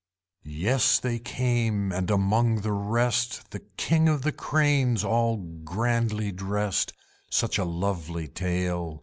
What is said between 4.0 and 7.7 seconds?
of the Cranes all grandly dressed. Such a